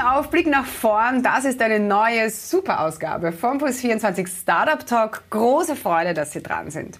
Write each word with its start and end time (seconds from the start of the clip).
Augen 0.00 0.18
auf, 0.18 0.30
Blick 0.30 0.46
nach 0.46 0.66
vorn. 0.66 1.22
Das 1.22 1.44
ist 1.44 1.60
eine 1.60 1.80
neue 1.80 2.30
Superausgabe 2.30 3.32
vom 3.32 3.58
Puls24 3.58 4.28
Startup 4.28 4.84
Talk. 4.84 5.24
Große 5.30 5.76
Freude, 5.76 6.14
dass 6.14 6.32
Sie 6.32 6.42
dran 6.42 6.70
sind. 6.70 6.98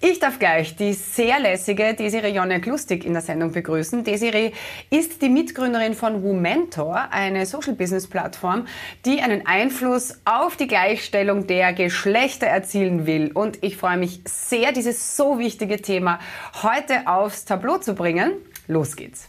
Ich 0.00 0.18
darf 0.18 0.38
gleich 0.38 0.76
die 0.76 0.92
sehr 0.92 1.40
lässige 1.40 1.94
Desiree 1.94 2.32
Jonek-Lustig 2.32 3.04
in 3.04 3.14
der 3.14 3.22
Sendung 3.22 3.52
begrüßen. 3.52 4.04
Desiree 4.04 4.52
ist 4.90 5.22
die 5.22 5.28
Mitgründerin 5.28 5.94
von 5.94 6.22
Womentor, 6.22 7.08
eine 7.10 7.46
Social-Business-Plattform, 7.46 8.66
die 9.04 9.22
einen 9.22 9.46
Einfluss 9.46 10.20
auf 10.24 10.56
die 10.56 10.66
Gleichstellung 10.66 11.46
der 11.46 11.72
Geschlechter 11.72 12.46
erzielen 12.46 13.06
will. 13.06 13.30
Und 13.32 13.62
ich 13.62 13.76
freue 13.76 13.96
mich 13.96 14.20
sehr, 14.26 14.72
dieses 14.72 15.16
so 15.16 15.38
wichtige 15.38 15.80
Thema 15.80 16.18
heute 16.62 17.06
aufs 17.06 17.44
Tableau 17.44 17.78
zu 17.78 17.94
bringen. 17.94 18.32
Los 18.66 18.96
geht's. 18.96 19.28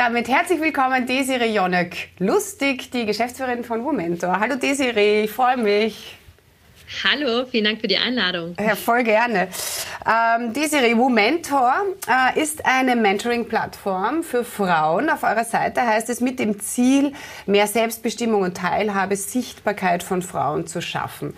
Damit 0.00 0.28
herzlich 0.28 0.62
willkommen 0.62 1.04
Desiree 1.04 1.52
Jonek. 1.52 2.08
Lustig, 2.20 2.90
die 2.90 3.04
Geschäftsführerin 3.04 3.64
von 3.64 3.84
Womentor. 3.84 4.40
Hallo 4.40 4.56
Desiree, 4.56 5.24
ich 5.24 5.30
freue 5.30 5.58
mich. 5.58 6.16
Hallo, 7.04 7.44
vielen 7.44 7.64
Dank 7.64 7.82
für 7.82 7.86
die 7.86 7.98
Einladung. 7.98 8.56
Ja, 8.58 8.76
voll 8.76 9.04
gerne. 9.04 9.48
Ähm, 10.06 10.54
Desiree, 10.54 10.96
Womentor 10.96 11.74
äh, 12.08 12.40
ist 12.40 12.64
eine 12.64 12.96
Mentoring-Plattform 12.96 14.22
für 14.22 14.42
Frauen. 14.42 15.10
Auf 15.10 15.22
eurer 15.22 15.44
Seite 15.44 15.82
heißt 15.82 16.08
es 16.08 16.22
mit 16.22 16.38
dem 16.38 16.60
Ziel, 16.60 17.12
mehr 17.44 17.66
Selbstbestimmung 17.66 18.40
und 18.40 18.56
Teilhabe, 18.56 19.16
Sichtbarkeit 19.16 20.02
von 20.02 20.22
Frauen 20.22 20.66
zu 20.66 20.80
schaffen. 20.80 21.36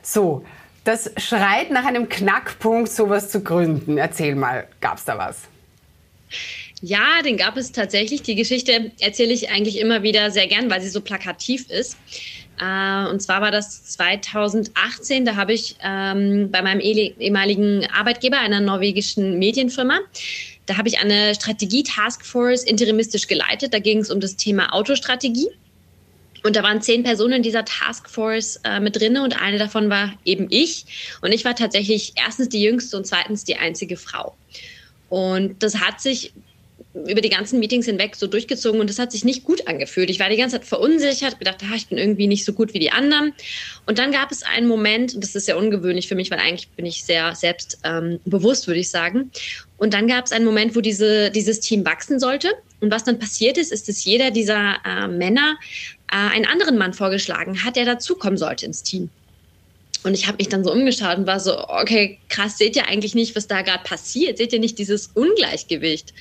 So, 0.00 0.46
das 0.84 1.12
schreit 1.18 1.70
nach 1.70 1.84
einem 1.84 2.08
Knackpunkt, 2.08 2.90
sowas 2.90 3.28
zu 3.28 3.42
gründen. 3.42 3.98
Erzähl 3.98 4.34
mal, 4.34 4.66
gab's 4.80 5.04
da 5.04 5.18
was? 5.18 5.42
Ja, 6.80 7.22
den 7.24 7.36
gab 7.36 7.56
es 7.56 7.72
tatsächlich. 7.72 8.22
Die 8.22 8.36
Geschichte 8.36 8.92
erzähle 9.00 9.32
ich 9.32 9.50
eigentlich 9.50 9.78
immer 9.78 10.02
wieder 10.02 10.30
sehr 10.30 10.46
gern, 10.46 10.70
weil 10.70 10.80
sie 10.80 10.88
so 10.88 11.00
plakativ 11.00 11.68
ist. 11.70 11.96
Äh, 12.60 13.08
und 13.08 13.20
zwar 13.20 13.40
war 13.40 13.50
das 13.50 13.84
2018, 13.84 15.24
da 15.24 15.36
habe 15.36 15.52
ich 15.52 15.76
ähm, 15.82 16.50
bei 16.50 16.62
meinem 16.62 16.80
ehemaligen 16.80 17.86
Arbeitgeber, 17.86 18.38
einer 18.38 18.60
norwegischen 18.60 19.38
Medienfirma, 19.38 20.00
da 20.66 20.76
habe 20.76 20.88
ich 20.88 20.98
eine 20.98 21.34
Strategie-Taskforce 21.34 22.64
interimistisch 22.64 23.26
geleitet. 23.26 23.72
Da 23.72 23.78
ging 23.78 23.98
es 23.98 24.10
um 24.10 24.20
das 24.20 24.36
Thema 24.36 24.74
Autostrategie. 24.74 25.48
Und 26.44 26.56
da 26.56 26.62
waren 26.62 26.82
zehn 26.82 27.02
Personen 27.02 27.34
in 27.34 27.42
dieser 27.42 27.64
Taskforce 27.64 28.60
äh, 28.64 28.78
mit 28.78 28.96
drin 28.96 29.16
und 29.16 29.40
eine 29.40 29.58
davon 29.58 29.90
war 29.90 30.12
eben 30.24 30.46
ich. 30.50 30.84
Und 31.22 31.32
ich 31.32 31.44
war 31.44 31.56
tatsächlich 31.56 32.12
erstens 32.16 32.50
die 32.50 32.62
jüngste 32.62 32.96
und 32.96 33.06
zweitens 33.06 33.44
die 33.44 33.56
einzige 33.56 33.96
Frau. 33.96 34.36
Und 35.08 35.62
das 35.62 35.76
hat 35.76 36.00
sich 36.00 36.32
über 37.06 37.20
die 37.20 37.28
ganzen 37.28 37.58
Meetings 37.60 37.86
hinweg 37.86 38.16
so 38.16 38.26
durchgezogen 38.26 38.80
und 38.80 38.88
das 38.90 38.98
hat 38.98 39.12
sich 39.12 39.24
nicht 39.24 39.44
gut 39.44 39.66
angefühlt. 39.68 40.10
Ich 40.10 40.18
war 40.18 40.28
die 40.28 40.36
ganze 40.36 40.56
Zeit 40.56 40.66
verunsichert, 40.66 41.38
gedacht, 41.38 41.58
ah, 41.62 41.74
ich 41.74 41.88
bin 41.88 41.98
irgendwie 41.98 42.26
nicht 42.26 42.44
so 42.44 42.52
gut 42.52 42.74
wie 42.74 42.78
die 42.78 42.90
anderen. 42.90 43.32
Und 43.86 43.98
dann 43.98 44.12
gab 44.12 44.30
es 44.30 44.42
einen 44.42 44.66
Moment, 44.66 45.14
und 45.14 45.22
das 45.22 45.34
ist 45.34 45.46
sehr 45.46 45.58
ungewöhnlich 45.58 46.08
für 46.08 46.14
mich, 46.14 46.30
weil 46.30 46.38
eigentlich 46.38 46.68
bin 46.70 46.86
ich 46.86 47.04
sehr 47.04 47.34
selbstbewusst, 47.34 48.64
ähm, 48.64 48.68
würde 48.68 48.80
ich 48.80 48.90
sagen. 48.90 49.30
Und 49.76 49.94
dann 49.94 50.08
gab 50.08 50.26
es 50.26 50.32
einen 50.32 50.44
Moment, 50.44 50.74
wo 50.74 50.80
diese, 50.80 51.30
dieses 51.30 51.60
Team 51.60 51.84
wachsen 51.84 52.18
sollte. 52.18 52.52
Und 52.80 52.90
was 52.90 53.04
dann 53.04 53.18
passiert 53.18 53.58
ist, 53.58 53.72
ist, 53.72 53.88
dass 53.88 54.04
jeder 54.04 54.30
dieser 54.30 54.76
äh, 54.84 55.08
Männer 55.08 55.56
äh, 56.10 56.16
einen 56.16 56.46
anderen 56.46 56.78
Mann 56.78 56.94
vorgeschlagen 56.94 57.64
hat, 57.64 57.76
der 57.76 57.84
dazukommen 57.84 58.38
sollte 58.38 58.66
ins 58.66 58.82
Team. 58.82 59.10
Und 60.04 60.14
ich 60.14 60.26
habe 60.26 60.38
mich 60.38 60.48
dann 60.48 60.64
so 60.64 60.72
umgeschaut 60.72 61.18
und 61.18 61.26
war 61.26 61.40
so, 61.40 61.68
okay, 61.68 62.18
krass, 62.28 62.56
seht 62.56 62.76
ihr 62.76 62.86
eigentlich 62.86 63.14
nicht, 63.14 63.34
was 63.34 63.48
da 63.48 63.62
gerade 63.62 63.82
passiert? 63.82 64.38
Seht 64.38 64.52
ihr 64.52 64.60
nicht 64.60 64.78
dieses 64.78 65.08
Ungleichgewicht? 65.14 66.14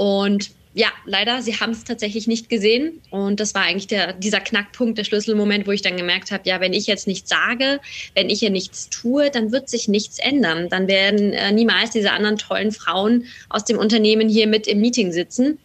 Und 0.00 0.52
ja, 0.72 0.86
leider, 1.04 1.42
sie 1.42 1.60
haben 1.60 1.72
es 1.72 1.84
tatsächlich 1.84 2.26
nicht 2.26 2.48
gesehen. 2.48 3.02
Und 3.10 3.38
das 3.38 3.54
war 3.54 3.64
eigentlich 3.64 3.86
der, 3.86 4.14
dieser 4.14 4.40
Knackpunkt, 4.40 4.96
der 4.96 5.04
Schlüsselmoment, 5.04 5.66
wo 5.66 5.72
ich 5.72 5.82
dann 5.82 5.98
gemerkt 5.98 6.30
habe, 6.30 6.44
ja, 6.46 6.58
wenn 6.58 6.72
ich 6.72 6.86
jetzt 6.86 7.06
nichts 7.06 7.28
sage, 7.28 7.80
wenn 8.14 8.30
ich 8.30 8.38
hier 8.38 8.48
nichts 8.48 8.88
tue, 8.88 9.30
dann 9.30 9.52
wird 9.52 9.68
sich 9.68 9.88
nichts 9.88 10.18
ändern. 10.18 10.70
Dann 10.70 10.88
werden 10.88 11.34
äh, 11.34 11.52
niemals 11.52 11.90
diese 11.90 12.12
anderen 12.12 12.38
tollen 12.38 12.72
Frauen 12.72 13.26
aus 13.50 13.66
dem 13.66 13.76
Unternehmen 13.76 14.30
hier 14.30 14.46
mit 14.46 14.66
im 14.66 14.80
Meeting 14.80 15.12
sitzen. 15.12 15.58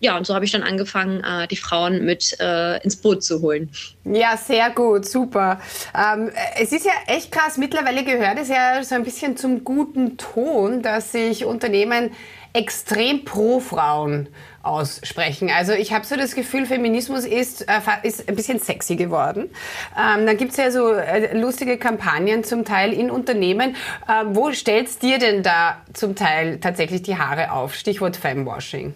Ja, 0.00 0.18
und 0.18 0.26
so 0.26 0.34
habe 0.34 0.44
ich 0.44 0.52
dann 0.52 0.62
angefangen, 0.62 1.24
äh, 1.24 1.48
die 1.48 1.56
Frauen 1.56 2.04
mit 2.04 2.38
äh, 2.38 2.82
ins 2.82 2.96
Boot 2.96 3.24
zu 3.24 3.40
holen. 3.40 3.70
Ja, 4.04 4.36
sehr 4.36 4.68
gut, 4.70 5.06
super. 5.06 5.62
Ähm, 5.96 6.30
es 6.60 6.72
ist 6.72 6.84
ja 6.84 6.92
echt 7.06 7.32
krass, 7.32 7.56
mittlerweile 7.56 8.04
gehört 8.04 8.38
es 8.38 8.48
ja 8.48 8.84
so 8.84 8.96
ein 8.96 9.04
bisschen 9.04 9.38
zum 9.38 9.64
guten 9.64 10.18
Ton, 10.18 10.82
dass 10.82 11.12
sich 11.12 11.46
Unternehmen 11.46 12.10
extrem 12.52 13.24
pro 13.24 13.60
Frauen 13.60 14.28
aussprechen. 14.62 15.50
Also 15.50 15.72
ich 15.72 15.92
habe 15.92 16.04
so 16.04 16.16
das 16.16 16.34
Gefühl, 16.34 16.66
Feminismus 16.66 17.24
ist, 17.24 17.62
äh, 17.62 17.80
ist 18.02 18.28
ein 18.28 18.36
bisschen 18.36 18.58
sexy 18.58 18.96
geworden. 18.96 19.50
Ähm, 19.96 20.26
dann 20.26 20.36
gibt 20.36 20.52
es 20.52 20.56
ja 20.58 20.70
so 20.70 20.92
äh, 20.92 21.36
lustige 21.38 21.78
Kampagnen 21.78 22.44
zum 22.44 22.64
Teil 22.64 22.92
in 22.92 23.10
Unternehmen. 23.10 23.76
Äh, 24.06 24.24
wo 24.26 24.52
stellst 24.52 25.02
dir 25.02 25.18
denn 25.18 25.42
da 25.42 25.82
zum 25.94 26.14
Teil 26.14 26.58
tatsächlich 26.60 27.02
die 27.02 27.16
Haare 27.16 27.52
auf? 27.52 27.74
Stichwort 27.74 28.16
Femwashing. 28.16 28.92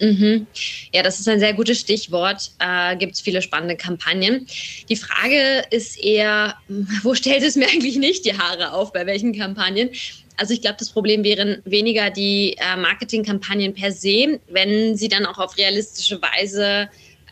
Mhm. 0.00 0.46
Ja, 0.92 1.02
das 1.02 1.20
ist 1.20 1.28
ein 1.28 1.40
sehr 1.40 1.52
gutes 1.52 1.80
Stichwort. 1.80 2.52
Äh, 2.58 2.96
Gibt 2.96 3.14
es 3.14 3.20
viele 3.20 3.42
spannende 3.42 3.76
Kampagnen. 3.76 4.46
Die 4.88 4.96
Frage 4.96 5.64
ist 5.70 6.02
eher, 6.02 6.54
wo 7.02 7.14
stellt 7.14 7.42
es 7.42 7.56
mir 7.56 7.68
eigentlich 7.72 7.98
nicht 7.98 8.24
die 8.24 8.36
Haare 8.36 8.72
auf, 8.72 8.92
bei 8.92 9.06
welchen 9.06 9.36
Kampagnen? 9.36 9.90
Also 10.40 10.54
ich 10.54 10.62
glaube, 10.62 10.76
das 10.78 10.88
Problem 10.88 11.22
wären 11.22 11.60
weniger 11.66 12.08
die 12.08 12.56
äh, 12.56 12.74
Marketingkampagnen 12.78 13.74
per 13.74 13.92
se, 13.92 14.40
wenn 14.48 14.96
sie 14.96 15.08
dann 15.08 15.26
auch 15.26 15.36
auf 15.36 15.58
realistische 15.58 16.18
Weise 16.22 16.88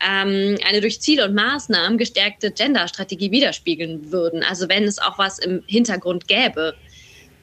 ähm, 0.07 0.59
eine 0.63 0.79
durch 0.79 1.01
Ziele 1.01 1.25
und 1.25 1.33
Maßnahmen 1.33 1.97
gestärkte 1.97 2.51
Gender-Strategie 2.51 3.31
widerspiegeln 3.31 4.11
würden. 4.11 4.43
Also 4.43 4.69
wenn 4.69 4.83
es 4.83 4.99
auch 4.99 5.17
was 5.17 5.39
im 5.39 5.63
Hintergrund 5.65 6.27
gäbe. 6.27 6.75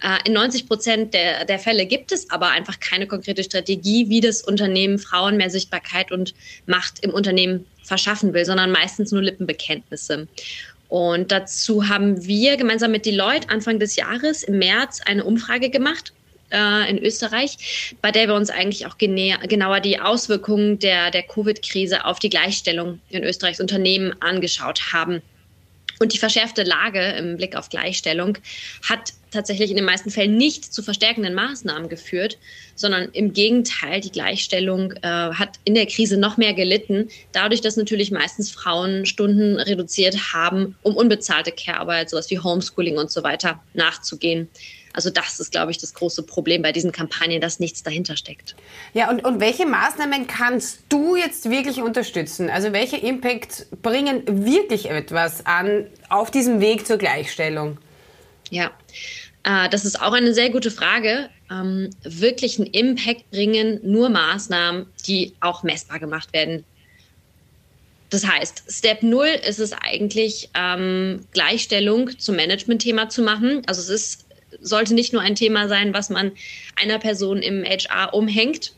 Äh, 0.01 0.19
in 0.25 0.35
90 0.35 0.69
Prozent 0.69 1.15
der, 1.15 1.45
der 1.45 1.59
Fälle 1.59 1.85
gibt 1.87 2.13
es 2.13 2.31
aber 2.31 2.51
einfach 2.51 2.79
keine 2.79 3.09
konkrete 3.09 3.43
Strategie, 3.43 4.09
wie 4.09 4.21
das 4.21 4.43
Unternehmen 4.43 5.01
Frauen 5.01 5.37
mehr 5.37 5.51
Sichtbarkeit 5.51 6.13
und 6.13 6.33
Macht 6.67 7.01
im 7.01 7.11
Unternehmen 7.11 7.67
verschaffen 7.83 8.35
will, 8.35 8.45
sondern 8.45 8.71
meistens 8.71 9.11
nur 9.11 9.23
Lippenbekenntnisse. 9.23 10.29
Und 10.97 11.31
dazu 11.31 11.91
haben 11.91 12.27
wir 12.27 12.57
gemeinsam 12.57 12.91
mit 12.91 13.05
Deloitte 13.05 13.51
Anfang 13.51 13.79
des 13.79 13.97
Jahres 13.97 14.43
im 14.43 14.57
März 14.57 15.03
eine 15.05 15.25
Umfrage 15.25 15.69
gemacht 15.69 16.15
äh, 16.51 16.89
in 16.89 16.97
Österreich, 16.97 17.95
bei 18.01 18.11
der 18.11 18.29
wir 18.29 18.35
uns 18.35 18.49
eigentlich 18.49 18.87
auch 18.87 18.97
genauer 18.97 19.81
die 19.81 20.01
Auswirkungen 20.01 20.79
der, 20.79 21.11
der 21.11 21.23
Covid-Krise 21.25 22.07
auf 22.07 22.19
die 22.19 22.31
Gleichstellung 22.31 22.99
in 23.11 23.25
Österreichs 23.25 23.61
Unternehmen 23.61 24.15
angeschaut 24.23 24.95
haben. 24.95 25.21
Und 25.99 26.13
die 26.13 26.19
verschärfte 26.19 26.63
Lage 26.63 27.01
im 27.01 27.37
Blick 27.37 27.57
auf 27.57 27.69
Gleichstellung 27.69 28.39
hat 28.87 29.13
tatsächlich 29.31 29.71
in 29.71 29.77
den 29.77 29.85
meisten 29.85 30.11
Fällen 30.11 30.37
nicht 30.37 30.73
zu 30.73 30.83
verstärkenden 30.83 31.35
Maßnahmen 31.35 31.89
geführt, 31.89 32.39
sondern 32.75 33.11
im 33.13 33.33
Gegenteil, 33.33 34.01
die 34.01 34.11
Gleichstellung 34.11 34.93
äh, 34.93 35.01
hat 35.03 35.59
in 35.65 35.75
der 35.75 35.87
Krise 35.87 36.17
noch 36.17 36.37
mehr 36.37 36.55
gelitten, 36.55 37.09
dadurch, 37.33 37.61
dass 37.61 37.77
natürlich 37.77 38.11
meistens 38.11 38.51
Frauen 38.51 39.05
Stunden 39.05 39.57
reduziert 39.57 40.33
haben, 40.33 40.77
um 40.83 40.97
unbezahlte 40.97 41.53
Care-Arbeit, 41.53 42.11
sowas 42.11 42.31
wie 42.31 42.39
Homeschooling 42.39 42.99
und 42.99 43.11
so 43.11 43.23
weiter 43.23 43.63
nachzugehen. 43.75 44.49
Also 44.97 45.11
das 45.11 45.39
ist, 45.39 45.53
glaube 45.53 45.71
ich, 45.71 45.79
das 45.79 45.93
große 45.93 46.23
Problem 46.23 46.63
bei 46.63 46.73
diesen 46.73 46.91
Kampagnen, 46.91 47.39
dass 47.41 47.61
nichts 47.61 47.83
dahinter 47.83 48.17
steckt. 48.17 48.57
Ja, 48.95 49.11
und, 49.11 49.23
und 49.25 49.41
welche 49.41 49.67
Maßnahmen 49.67 50.27
kannst 50.27 50.81
du 50.89 51.17
jetzt 51.17 51.51
wirklich 51.51 51.83
unterstützen? 51.83 52.49
Also 52.49 52.73
welche 52.73 52.97
Impact 52.97 53.67
bringen 53.83 54.23
wirklich 54.27 54.89
etwas 54.89 55.45
an 55.45 55.87
auf 56.09 56.31
diesem 56.31 56.61
Weg 56.61 56.87
zur 56.87 56.97
Gleichstellung? 56.97 57.77
Ja, 58.49 58.71
äh, 59.45 59.69
das 59.69 59.85
ist 59.85 60.01
auch 60.01 60.15
eine 60.15 60.33
sehr 60.33 60.49
gute 60.49 60.71
Frage. 60.71 61.29
Ähm, 61.51 61.91
wirklichen 62.03 62.65
Impact 62.65 63.31
bringen 63.31 63.81
nur 63.83 64.09
Maßnahmen, 64.09 64.87
die 65.07 65.35
auch 65.41 65.63
messbar 65.63 65.99
gemacht 65.99 66.33
werden. 66.33 66.65
Das 68.09 68.27
heißt, 68.27 68.63
Step 68.71 69.03
0 69.03 69.27
ist 69.47 69.59
es 69.59 69.75
eigentlich, 69.75 70.49
ähm, 70.55 71.27
Gleichstellung 71.33 72.19
zum 72.19 72.37
Management-Thema 72.37 73.11
zu 73.11 73.21
machen. 73.21 73.61
Also 73.67 73.83
es 73.83 73.89
ist 73.91 74.26
sollte 74.61 74.95
nicht 74.95 75.13
nur 75.13 75.23
ein 75.23 75.35
Thema 75.35 75.69
sein, 75.69 75.95
was 75.95 76.11
man 76.11 76.33
einer 76.77 76.99
Person 76.99 77.43
im 77.43 77.65
HR 77.65 78.15
umhängt, 78.15 78.73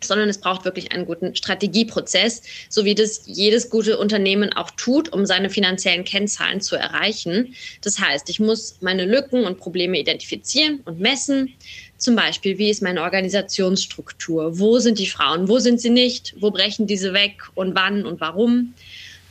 sondern 0.00 0.28
es 0.28 0.38
braucht 0.38 0.64
wirklich 0.64 0.92
einen 0.92 1.06
guten 1.06 1.34
Strategieprozess, 1.34 2.42
so 2.68 2.84
wie 2.84 2.94
das 2.94 3.22
jedes 3.26 3.70
gute 3.70 3.98
Unternehmen 3.98 4.52
auch 4.52 4.70
tut, 4.72 5.12
um 5.12 5.26
seine 5.26 5.50
finanziellen 5.50 6.04
Kennzahlen 6.04 6.60
zu 6.60 6.76
erreichen. 6.76 7.54
Das 7.82 7.98
heißt, 7.98 8.30
ich 8.30 8.40
muss 8.40 8.76
meine 8.80 9.04
Lücken 9.04 9.44
und 9.44 9.58
Probleme 9.58 9.98
identifizieren 9.98 10.80
und 10.84 11.00
messen. 11.00 11.54
Zum 11.96 12.14
Beispiel, 12.14 12.58
wie 12.58 12.70
ist 12.70 12.80
meine 12.80 13.02
Organisationsstruktur? 13.02 14.58
Wo 14.58 14.78
sind 14.78 15.00
die 15.00 15.08
Frauen? 15.08 15.48
Wo 15.48 15.58
sind 15.58 15.80
sie 15.80 15.90
nicht? 15.90 16.34
Wo 16.38 16.52
brechen 16.52 16.86
diese 16.86 17.12
weg? 17.12 17.42
Und 17.54 17.74
wann 17.74 18.06
und 18.06 18.20
warum? 18.20 18.74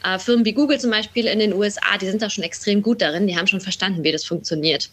Äh, 0.04 0.20
Firmen 0.20 0.46
wie 0.46 0.54
Google 0.54 0.80
zum 0.80 0.92
Beispiel 0.92 1.26
in 1.26 1.40
den 1.40 1.54
USA, 1.54 1.98
die 2.00 2.08
sind 2.08 2.22
da 2.22 2.30
schon 2.30 2.44
extrem 2.44 2.82
gut 2.82 3.02
darin. 3.02 3.28
Die 3.28 3.38
haben 3.38 3.48
schon 3.48 3.62
verstanden, 3.62 4.04
wie 4.04 4.12
das 4.12 4.26
funktioniert. 4.26 4.90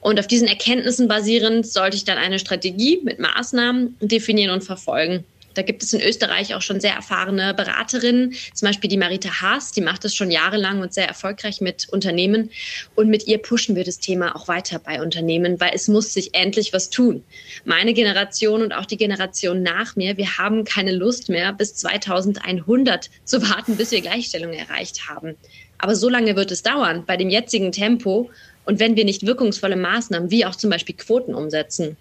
Und 0.00 0.18
auf 0.18 0.26
diesen 0.26 0.48
Erkenntnissen 0.48 1.08
basierend 1.08 1.66
sollte 1.66 1.96
ich 1.96 2.04
dann 2.04 2.18
eine 2.18 2.38
Strategie 2.38 3.00
mit 3.04 3.18
Maßnahmen 3.18 3.96
definieren 4.00 4.50
und 4.50 4.64
verfolgen. 4.64 5.24
Da 5.54 5.62
gibt 5.62 5.82
es 5.82 5.92
in 5.92 6.00
Österreich 6.00 6.54
auch 6.54 6.62
schon 6.62 6.80
sehr 6.80 6.94
erfahrene 6.94 7.54
Beraterinnen, 7.54 8.34
zum 8.54 8.66
Beispiel 8.66 8.88
die 8.88 8.96
Marita 8.96 9.40
Haas, 9.40 9.72
die 9.72 9.80
macht 9.80 10.04
das 10.04 10.14
schon 10.14 10.30
jahrelang 10.30 10.80
und 10.80 10.94
sehr 10.94 11.08
erfolgreich 11.08 11.60
mit 11.60 11.88
Unternehmen. 11.88 12.50
Und 12.94 13.08
mit 13.08 13.26
ihr 13.26 13.38
pushen 13.38 13.76
wir 13.76 13.84
das 13.84 13.98
Thema 13.98 14.34
auch 14.36 14.48
weiter 14.48 14.78
bei 14.78 15.02
Unternehmen, 15.02 15.60
weil 15.60 15.72
es 15.74 15.88
muss 15.88 16.12
sich 16.12 16.34
endlich 16.34 16.72
was 16.72 16.90
tun. 16.90 17.24
Meine 17.64 17.94
Generation 17.94 18.62
und 18.62 18.72
auch 18.72 18.86
die 18.86 18.96
Generation 18.96 19.62
nach 19.62 19.96
mir, 19.96 20.16
wir 20.16 20.38
haben 20.38 20.64
keine 20.64 20.92
Lust 20.92 21.28
mehr, 21.28 21.52
bis 21.52 21.74
2100 21.76 23.10
zu 23.24 23.42
warten, 23.42 23.76
bis 23.76 23.90
wir 23.90 24.00
Gleichstellung 24.00 24.52
erreicht 24.52 25.08
haben. 25.08 25.36
Aber 25.78 25.96
so 25.96 26.08
lange 26.08 26.36
wird 26.36 26.52
es 26.52 26.62
dauern 26.62 27.04
bei 27.06 27.16
dem 27.16 27.28
jetzigen 27.28 27.72
Tempo 27.72 28.30
und 28.64 28.78
wenn 28.78 28.96
wir 28.96 29.04
nicht 29.04 29.26
wirkungsvolle 29.26 29.76
Maßnahmen 29.76 30.30
wie 30.30 30.46
auch 30.46 30.54
zum 30.54 30.70
Beispiel 30.70 30.94
Quoten 30.94 31.34
umsetzen. 31.34 31.96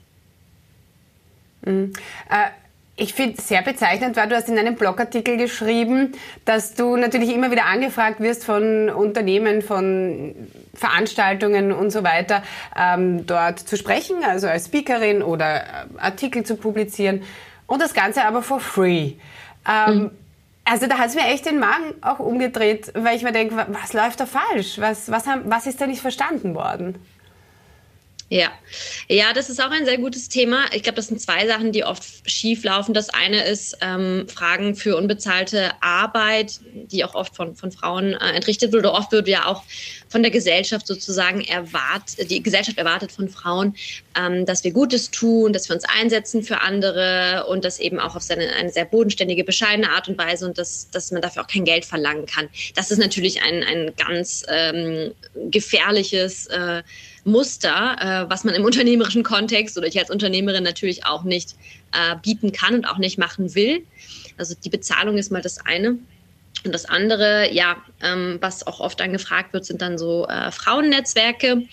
Mhm. 1.65 1.93
Äh, 2.29 2.49
ich 3.01 3.15
finde 3.15 3.41
sehr 3.41 3.63
bezeichnend, 3.63 4.15
weil 4.15 4.29
du 4.29 4.35
hast 4.35 4.47
in 4.47 4.59
einem 4.59 4.75
Blogartikel 4.75 5.35
geschrieben, 5.35 6.11
dass 6.45 6.75
du 6.75 6.95
natürlich 6.97 7.33
immer 7.33 7.49
wieder 7.49 7.65
angefragt 7.65 8.19
wirst 8.19 8.45
von 8.45 8.91
Unternehmen, 8.91 9.63
von 9.63 10.35
Veranstaltungen 10.75 11.71
und 11.71 11.89
so 11.89 12.03
weiter, 12.03 12.43
ähm, 12.77 13.25
dort 13.25 13.57
zu 13.57 13.75
sprechen, 13.75 14.17
also 14.23 14.47
als 14.47 14.67
Speakerin 14.67 15.23
oder 15.23 15.61
äh, 15.61 15.65
Artikel 15.97 16.43
zu 16.43 16.55
publizieren 16.55 17.23
und 17.65 17.81
das 17.81 17.95
Ganze 17.95 18.23
aber 18.23 18.43
for 18.43 18.59
free. 18.59 19.13
Ähm, 19.67 19.95
mhm. 19.95 20.11
Also 20.63 20.85
da 20.85 20.99
hat 20.99 21.07
es 21.07 21.15
mir 21.15 21.25
echt 21.25 21.47
den 21.47 21.57
Magen 21.57 21.95
auch 22.01 22.19
umgedreht, 22.19 22.91
weil 22.93 23.15
ich 23.17 23.23
mir 23.23 23.31
denke, 23.31 23.65
was 23.69 23.93
läuft 23.93 24.19
da 24.19 24.27
falsch? 24.27 24.77
Was, 24.77 25.09
was, 25.09 25.25
haben, 25.25 25.41
was 25.45 25.65
ist 25.65 25.81
da 25.81 25.87
nicht 25.87 26.01
verstanden 26.01 26.53
worden? 26.53 26.99
Ja, 28.31 28.49
ja, 29.09 29.33
das 29.33 29.49
ist 29.49 29.61
auch 29.61 29.71
ein 29.71 29.83
sehr 29.83 29.97
gutes 29.97 30.29
Thema. 30.29 30.63
Ich 30.73 30.83
glaube, 30.83 30.95
das 30.95 31.07
sind 31.07 31.19
zwei 31.19 31.45
Sachen, 31.47 31.73
die 31.73 31.83
oft 31.83 32.01
schief 32.23 32.63
laufen. 32.63 32.93
Das 32.93 33.09
eine 33.09 33.43
ist 33.43 33.77
ähm, 33.81 34.25
Fragen 34.29 34.73
für 34.73 34.95
unbezahlte 34.95 35.71
Arbeit, 35.81 36.61
die 36.73 37.03
auch 37.03 37.13
oft 37.13 37.35
von, 37.35 37.57
von 37.57 37.73
Frauen 37.73 38.13
äh, 38.13 38.31
entrichtet 38.31 38.71
wird. 38.71 38.85
Oder 38.85 38.93
oft 38.93 39.11
wird 39.11 39.27
ja 39.27 39.47
auch 39.47 39.63
von 40.07 40.21
der 40.21 40.31
Gesellschaft 40.31 40.87
sozusagen 40.87 41.41
erwartet, 41.41 42.31
die 42.31 42.41
Gesellschaft 42.41 42.77
erwartet 42.77 43.11
von 43.11 43.27
Frauen, 43.27 43.75
ähm, 44.17 44.45
dass 44.45 44.63
wir 44.63 44.71
Gutes 44.71 45.11
tun, 45.11 45.51
dass 45.51 45.67
wir 45.67 45.75
uns 45.75 45.83
einsetzen 45.83 46.41
für 46.41 46.61
andere 46.61 47.47
und 47.49 47.65
das 47.65 47.79
eben 47.81 47.99
auch 47.99 48.15
auf 48.15 48.23
seine, 48.23 48.47
eine 48.53 48.69
sehr 48.69 48.85
bodenständige, 48.85 49.43
bescheidene 49.43 49.89
Art 49.89 50.07
und 50.07 50.17
Weise 50.17 50.45
und 50.45 50.57
dass, 50.57 50.89
dass 50.89 51.11
man 51.11 51.21
dafür 51.21 51.43
auch 51.43 51.47
kein 51.47 51.65
Geld 51.65 51.83
verlangen 51.83 52.27
kann. 52.27 52.47
Das 52.75 52.91
ist 52.91 52.97
natürlich 52.99 53.41
ein, 53.41 53.61
ein 53.61 53.91
ganz 53.97 54.45
ähm, 54.47 55.11
gefährliches 55.49 56.47
äh, 56.47 56.81
Muster, 57.23 57.97
äh, 57.99 58.29
was 58.29 58.43
man 58.43 58.55
im 58.55 58.65
unternehmerischen 58.65 59.23
Kontext 59.23 59.77
oder 59.77 59.87
ich 59.87 59.99
als 59.99 60.09
Unternehmerin 60.09 60.63
natürlich 60.63 61.05
auch 61.05 61.23
nicht 61.23 61.55
äh, 61.93 62.15
bieten 62.21 62.51
kann 62.51 62.75
und 62.75 62.85
auch 62.85 62.97
nicht 62.97 63.17
machen 63.17 63.55
will. 63.55 63.85
Also 64.37 64.55
die 64.55 64.69
Bezahlung 64.69 65.17
ist 65.17 65.31
mal 65.31 65.41
das 65.41 65.65
eine. 65.65 65.97
Und 66.63 66.73
das 66.73 66.85
andere, 66.85 67.51
ja, 67.51 67.77
ähm, 68.03 68.37
was 68.39 68.65
auch 68.67 68.79
oft 68.79 69.01
angefragt 69.01 69.53
wird, 69.53 69.65
sind 69.65 69.81
dann 69.81 69.97
so 69.97 70.27
äh, 70.27 70.51
Frauennetzwerke. 70.51 71.63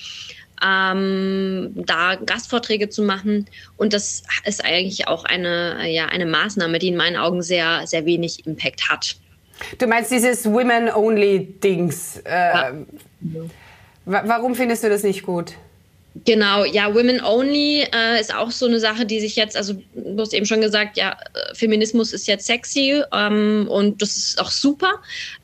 Ähm, 0.60 1.70
da 1.76 2.16
Gastvorträge 2.16 2.88
zu 2.88 3.02
machen. 3.02 3.46
Und 3.76 3.92
das 3.92 4.24
ist 4.44 4.64
eigentlich 4.64 5.06
auch 5.06 5.24
eine, 5.24 5.88
ja, 5.88 6.06
eine 6.06 6.26
Maßnahme, 6.26 6.80
die 6.80 6.88
in 6.88 6.96
meinen 6.96 7.16
Augen 7.16 7.42
sehr, 7.42 7.86
sehr 7.86 8.06
wenig 8.06 8.44
Impact 8.44 8.88
hat. 8.90 9.16
Du 9.78 9.86
meinst 9.86 10.10
dieses 10.10 10.44
Women-Only-Dings? 10.46 12.22
Äh, 12.24 12.30
ja. 12.30 12.72
Warum 14.08 14.54
findest 14.54 14.82
du 14.84 14.88
das 14.88 15.02
nicht 15.02 15.22
gut? 15.22 15.52
Genau, 16.24 16.64
ja, 16.64 16.94
Women 16.94 17.22
Only 17.22 17.82
äh, 17.82 18.18
ist 18.18 18.34
auch 18.34 18.50
so 18.50 18.66
eine 18.66 18.80
Sache, 18.80 19.04
die 19.04 19.20
sich 19.20 19.36
jetzt, 19.36 19.54
also 19.56 19.74
du 19.94 20.18
hast 20.18 20.32
eben 20.32 20.46
schon 20.46 20.62
gesagt, 20.62 20.96
ja, 20.96 21.12
äh, 21.12 21.54
Feminismus 21.54 22.14
ist 22.14 22.26
jetzt 22.26 22.46
sexy 22.46 23.02
ähm, 23.12 23.66
und 23.68 24.00
das 24.00 24.16
ist 24.16 24.40
auch 24.40 24.50
super. 24.50 24.94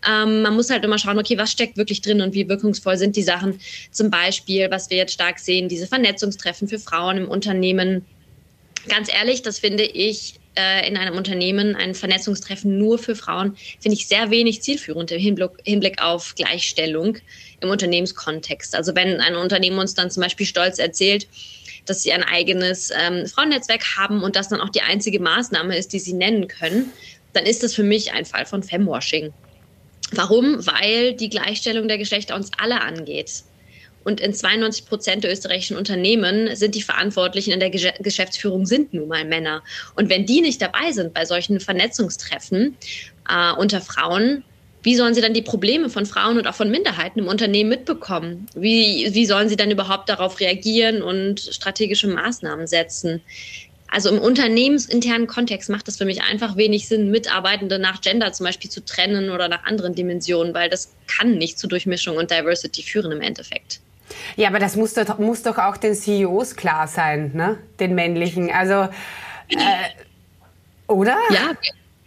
Ähm, 0.09 0.43
man 0.43 0.55
muss 0.57 0.71
halt 0.71 0.83
immer 0.83 0.99
schauen, 0.99 1.19
okay, 1.19 1.37
was 1.37 1.53
steckt 1.53 1.77
wirklich 1.77 2.01
drin 2.01 2.23
und 2.23 2.33
wie 2.33 2.49
wirkungsvoll 2.49 2.97
sind 2.97 3.17
die 3.17 3.23
Sachen. 3.23 3.61
Zum 3.91 4.11
Beispiel, 4.11 4.71
was 4.71 4.89
wir 4.89 4.97
jetzt 4.97 5.13
stark 5.13 5.39
sehen, 5.39 5.69
diese 5.69 5.87
Vernetzungstreffen 5.87 6.67
für 6.67 6.79
Frauen 6.79 7.19
im 7.19 7.29
Unternehmen. 7.29 8.05
Ganz 8.89 9.13
ehrlich, 9.13 9.43
das 9.43 9.59
finde 9.59 9.85
ich 9.85 10.41
äh, 10.57 10.87
in 10.89 10.97
einem 10.97 11.17
Unternehmen 11.17 11.77
ein 11.77 11.95
Vernetzungstreffen 11.95 12.79
nur 12.79 12.99
für 12.99 13.15
Frauen, 13.15 13.57
finde 13.81 13.97
ich 13.97 14.07
sehr 14.07 14.31
wenig 14.31 14.63
zielführend 14.63 15.11
im 15.11 15.21
Hinblick, 15.21 15.51
Hinblick 15.65 16.03
auf 16.03 16.35
Gleichstellung 16.35 17.19
im 17.61 17.71
Unternehmenskontext. 17.71 18.75
Also 18.75 18.95
wenn 18.95 19.21
ein 19.21 19.37
Unternehmen 19.37 19.79
uns 19.79 19.95
dann 19.95 20.11
zum 20.11 20.23
Beispiel 20.23 20.47
stolz 20.47 20.79
erzählt, 20.79 21.27
dass 21.87 22.03
sie 22.03 22.13
ein 22.13 22.23
eigenes 22.23 22.91
ähm, 22.91 23.27
Frauennetzwerk 23.27 23.97
haben 23.97 24.23
und 24.23 24.37
das 24.37 24.49
dann 24.49 24.61
auch 24.61 24.71
die 24.71 24.83
einzige 24.83 25.21
Maßnahme 25.21 25.77
ist, 25.77 25.93
die 25.93 25.99
sie 25.99 26.15
nennen 26.15 26.49
können, 26.49 26.93
dann 27.33 27.45
ist 27.45 27.63
das 27.63 27.75
für 27.75 27.83
mich 27.83 28.13
ein 28.13 28.25
Fall 28.25 28.47
von 28.47 28.63
Femwashing. 28.63 29.33
Warum? 30.13 30.65
Weil 30.67 31.15
die 31.15 31.29
Gleichstellung 31.29 31.89
der 31.89 31.99
Geschlechter 31.99 32.37
uns 32.37 32.51
alle 32.59 32.81
angeht. 32.81 33.43
Und 34.05 34.21
in 34.21 34.35
92 34.35 34.87
Prozent 34.87 35.25
der 35.25 35.33
österreichischen 35.33 35.77
Unternehmen 35.77 36.55
sind 36.55 36.75
die 36.75 36.83
Verantwortlichen 36.83 37.53
in 37.53 37.61
der 37.61 37.71
Geschäftsführung 37.71 38.67
sind 38.67 38.95
nun 38.95 39.09
mal 39.09 39.25
Männer. 39.25 39.63
Und 39.97 40.11
wenn 40.11 40.27
die 40.27 40.41
nicht 40.41 40.61
dabei 40.61 40.93
sind 40.93 41.15
bei 41.15 41.25
solchen 41.25 41.59
Vernetzungstreffen 41.59 42.77
äh, 43.29 43.53
unter 43.55 43.81
Frauen, 43.81 44.45
wie 44.83 44.97
sollen 44.97 45.15
sie 45.15 45.23
dann 45.23 45.33
die 45.33 45.43
Probleme 45.43 45.89
von 45.89 46.05
Frauen 46.05 46.37
und 46.37 46.47
auch 46.47 46.55
von 46.55 46.71
Minderheiten 46.71 47.21
im 47.21 47.27
Unternehmen 47.27 47.71
mitbekommen? 47.71 48.47
Wie, 48.55 49.09
wie 49.13 49.25
sollen 49.25 49.49
sie 49.49 49.57
dann 49.57 49.71
überhaupt 49.71 50.11
darauf 50.11 50.39
reagieren 50.41 51.03
und 51.03 51.41
strategische 51.41 52.07
Maßnahmen 52.07 52.67
setzen? 52.67 53.23
Also 53.89 54.11
im 54.11 54.19
unternehmensinternen 54.19 55.27
Kontext 55.27 55.71
macht 55.71 55.89
es 55.89 55.97
für 55.97 56.05
mich 56.05 56.23
einfach 56.23 56.57
wenig 56.57 56.89
Sinn, 56.89 57.11
Mitarbeitende 57.11 57.79
nach 57.79 58.03
Gender 58.03 58.33
zum 58.33 58.45
Beispiel 58.45 58.71
zu 58.71 58.85
trennen 58.85 59.31
oder 59.31 59.49
nach 59.49 59.65
anderen 59.65 59.95
Dimensionen, 59.95 60.53
weil 60.53 60.69
das 60.69 60.93
kann 61.07 61.39
nicht 61.39 61.59
zu 61.59 61.67
Durchmischung 61.67 62.17
und 62.17 62.31
Diversity 62.31 62.83
führen 62.83 63.13
im 63.13 63.21
Endeffekt. 63.23 63.81
Ja, 64.37 64.49
aber 64.49 64.59
das 64.59 64.77
muss 64.77 64.95
doch, 64.95 65.19
muss 65.19 65.43
doch 65.43 65.59
auch 65.59 65.77
den 65.77 65.95
CEOs 65.95 66.57
klar 66.57 66.87
sein, 66.89 67.33
ne? 67.35 67.59
den 67.81 67.95
männlichen. 67.95 68.51
Also, 68.51 68.89
äh, 69.49 69.91
oder? 70.87 71.17
Ja, 71.31 71.53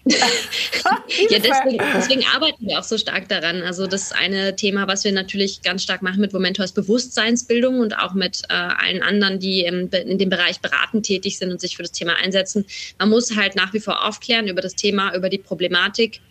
ja, 1.30 1.40
deswegen, 1.40 1.84
deswegen, 1.96 2.26
arbeiten 2.34 2.66
wir 2.66 2.80
auch 2.80 2.84
so 2.84 2.98
stark 2.98 3.28
daran. 3.30 3.62
Also 3.64 3.88
das 3.88 4.12
eine 4.12 4.56
Thema, 4.56 4.88
was 4.88 5.04
wir 5.04 5.12
natürlich 5.12 5.62
ganz 5.62 5.84
stark 5.84 6.02
machen 6.02 6.22
mit 6.22 6.34
Momento 6.34 6.64
ist 6.64 6.74
Bewusstseinsbildung 6.74 7.80
und 7.80 7.98
auch 7.98 8.14
mit 8.14 8.44
äh, 8.50 8.54
allen 8.54 9.02
anderen, 9.02 9.40
die 9.40 9.62
im, 9.62 9.90
in 9.90 10.18
dem 10.18 10.30
Bereich 10.30 10.60
beratend 10.62 11.06
tätig 11.06 11.38
sind 11.38 11.52
und 11.52 11.60
sich 11.60 11.76
für 11.76 11.84
das 11.84 11.92
Thema 11.92 12.16
einsetzen. 12.16 12.66
Man 13.00 13.10
muss 13.10 13.36
halt 13.36 13.56
nach 13.56 13.74
wie 13.74 13.80
vor 13.80 14.08
aufklären 14.08 14.48
über 14.48 14.62
das 14.62 14.76
Thema, 14.76 15.14
über 15.16 15.30
die 15.30 15.40
Problematik 15.40 16.22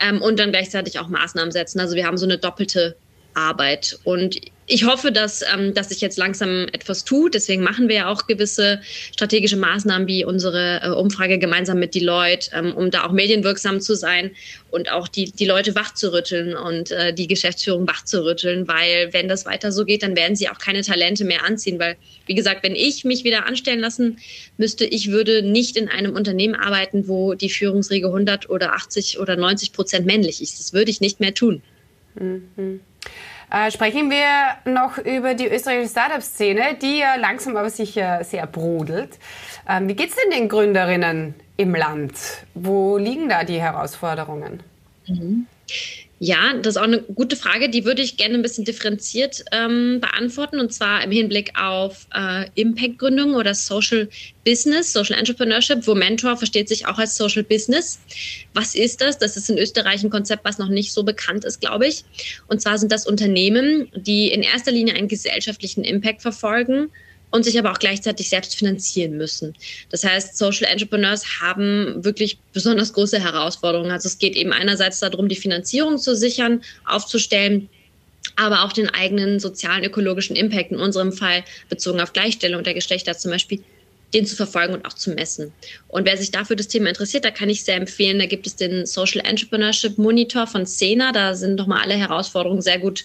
ähm, 0.00 0.22
und 0.22 0.38
dann 0.38 0.50
gleichzeitig 0.50 0.98
auch 0.98 1.08
Maßnahmen 1.08 1.52
setzen. 1.52 1.80
Also 1.80 1.96
wir 1.96 2.06
haben 2.06 2.16
so 2.16 2.26
eine 2.26 2.38
doppelte 2.38 2.96
Arbeit. 3.38 3.98
Und 4.04 4.40
ich 4.70 4.84
hoffe, 4.84 5.10
dass, 5.10 5.42
ähm, 5.42 5.72
dass 5.72 5.88
sich 5.88 6.00
jetzt 6.02 6.18
langsam 6.18 6.66
etwas 6.72 7.04
tut. 7.04 7.34
Deswegen 7.34 7.62
machen 7.62 7.88
wir 7.88 7.96
ja 7.96 8.08
auch 8.08 8.26
gewisse 8.26 8.80
strategische 9.12 9.56
Maßnahmen 9.56 10.06
wie 10.06 10.24
unsere 10.24 10.80
äh, 10.82 10.88
Umfrage 10.90 11.38
gemeinsam 11.38 11.78
mit 11.78 11.94
Deloitte, 11.94 12.50
ähm, 12.52 12.74
um 12.74 12.90
da 12.90 13.04
auch 13.04 13.12
medienwirksam 13.12 13.80
zu 13.80 13.94
sein 13.94 14.32
und 14.70 14.90
auch 14.92 15.08
die, 15.08 15.32
die 15.32 15.46
Leute 15.46 15.74
wachzurütteln 15.74 16.54
und 16.54 16.90
äh, 16.90 17.14
die 17.14 17.28
Geschäftsführung 17.28 17.86
wachzurütteln, 17.88 18.68
weil 18.68 19.12
wenn 19.12 19.28
das 19.28 19.46
weiter 19.46 19.72
so 19.72 19.86
geht, 19.86 20.02
dann 20.02 20.16
werden 20.16 20.36
sie 20.36 20.50
auch 20.50 20.58
keine 20.58 20.82
Talente 20.82 21.24
mehr 21.24 21.44
anziehen, 21.44 21.78
weil 21.78 21.96
wie 22.26 22.34
gesagt, 22.34 22.62
wenn 22.62 22.74
ich 22.74 23.04
mich 23.04 23.24
wieder 23.24 23.46
anstellen 23.46 23.80
lassen 23.80 24.18
müsste, 24.58 24.84
ich 24.84 25.10
würde 25.10 25.42
nicht 25.42 25.78
in 25.78 25.88
einem 25.88 26.14
Unternehmen 26.14 26.54
arbeiten, 26.54 27.08
wo 27.08 27.32
die 27.32 27.48
Führungsregel 27.48 28.10
100 28.10 28.50
oder 28.50 28.74
80 28.74 29.18
oder 29.18 29.36
90 29.36 29.72
Prozent 29.72 30.04
männlich 30.04 30.42
ist. 30.42 30.58
Das 30.58 30.74
würde 30.74 30.90
ich 30.90 31.00
nicht 31.00 31.20
mehr 31.20 31.32
tun. 31.32 31.62
Mhm. 32.18 32.80
Äh, 33.50 33.70
sprechen 33.70 34.10
wir 34.10 34.26
noch 34.70 34.98
über 34.98 35.34
die 35.34 35.48
österreichische 35.48 35.90
Startup-Szene, 35.90 36.76
die 36.80 36.98
ja 36.98 37.14
langsam 37.16 37.56
aber 37.56 37.70
sicher 37.70 38.22
sehr 38.24 38.46
brodelt. 38.46 39.18
Ähm, 39.68 39.88
wie 39.88 39.94
geht 39.94 40.10
es 40.10 40.16
denn 40.16 40.30
den 40.30 40.48
Gründerinnen 40.48 41.34
im 41.56 41.74
Land? 41.74 42.14
Wo 42.54 42.98
liegen 42.98 43.28
da 43.28 43.44
die 43.44 43.60
Herausforderungen? 43.60 44.62
Mhm. 45.06 45.46
Ja, 46.20 46.54
das 46.54 46.74
ist 46.74 46.76
auch 46.78 46.84
eine 46.84 47.00
gute 47.00 47.36
Frage. 47.36 47.68
Die 47.68 47.84
würde 47.84 48.02
ich 48.02 48.16
gerne 48.16 48.34
ein 48.34 48.42
bisschen 48.42 48.64
differenziert 48.64 49.44
ähm, 49.52 50.00
beantworten 50.00 50.58
und 50.58 50.72
zwar 50.72 51.04
im 51.04 51.12
Hinblick 51.12 51.52
auf 51.56 52.08
äh, 52.12 52.46
Impact-Gründung 52.56 53.34
oder 53.34 53.54
Social 53.54 54.08
Business, 54.44 54.92
Social 54.92 55.16
Entrepreneurship, 55.16 55.86
wo 55.86 55.94
Mentor 55.94 56.36
versteht 56.36 56.68
sich 56.68 56.86
auch 56.86 56.98
als 56.98 57.16
Social 57.16 57.44
Business. 57.44 58.00
Was 58.52 58.74
ist 58.74 59.00
das? 59.00 59.18
Das 59.18 59.36
ist 59.36 59.48
in 59.48 59.58
Österreich 59.58 60.02
ein 60.02 60.10
Konzept, 60.10 60.44
was 60.44 60.58
noch 60.58 60.68
nicht 60.68 60.92
so 60.92 61.04
bekannt 61.04 61.44
ist, 61.44 61.60
glaube 61.60 61.86
ich. 61.86 62.04
Und 62.48 62.60
zwar 62.60 62.78
sind 62.78 62.90
das 62.90 63.06
Unternehmen, 63.06 63.88
die 63.94 64.32
in 64.32 64.42
erster 64.42 64.72
Linie 64.72 64.94
einen 64.94 65.08
gesellschaftlichen 65.08 65.84
Impact 65.84 66.22
verfolgen 66.22 66.90
und 67.30 67.44
sich 67.44 67.58
aber 67.58 67.72
auch 67.72 67.78
gleichzeitig 67.78 68.28
selbst 68.28 68.56
finanzieren 68.56 69.16
müssen. 69.16 69.54
Das 69.90 70.04
heißt, 70.04 70.36
Social 70.36 70.70
Entrepreneurs 70.70 71.40
haben 71.40 72.04
wirklich 72.04 72.38
besonders 72.52 72.92
große 72.92 73.20
Herausforderungen. 73.20 73.90
Also 73.90 74.08
es 74.08 74.18
geht 74.18 74.34
eben 74.34 74.52
einerseits 74.52 75.00
darum, 75.00 75.28
die 75.28 75.36
Finanzierung 75.36 75.98
zu 75.98 76.16
sichern, 76.16 76.62
aufzustellen, 76.86 77.68
aber 78.36 78.64
auch 78.64 78.72
den 78.72 78.88
eigenen 78.90 79.40
sozialen, 79.40 79.84
ökologischen 79.84 80.36
Impact, 80.36 80.72
in 80.72 80.78
unserem 80.78 81.12
Fall 81.12 81.44
bezogen 81.68 82.00
auf 82.00 82.12
Gleichstellung 82.12 82.62
der 82.62 82.74
Geschlechter 82.74 83.16
zum 83.16 83.32
Beispiel, 83.32 83.62
den 84.14 84.26
zu 84.26 84.36
verfolgen 84.36 84.74
und 84.74 84.86
auch 84.86 84.94
zu 84.94 85.10
messen. 85.10 85.52
Und 85.88 86.06
wer 86.06 86.16
sich 86.16 86.30
dafür 86.30 86.56
das 86.56 86.68
Thema 86.68 86.88
interessiert, 86.88 87.24
da 87.24 87.30
kann 87.30 87.50
ich 87.50 87.64
sehr 87.64 87.76
empfehlen, 87.76 88.18
da 88.18 88.26
gibt 88.26 88.46
es 88.46 88.56
den 88.56 88.86
Social 88.86 89.20
Entrepreneurship 89.24 89.98
Monitor 89.98 90.46
von 90.46 90.66
Cena, 90.66 91.12
da 91.12 91.34
sind 91.34 91.56
nochmal 91.56 91.82
alle 91.82 91.94
Herausforderungen 91.94 92.62
sehr 92.62 92.78
gut 92.78 93.04